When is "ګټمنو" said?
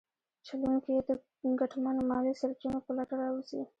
1.59-2.01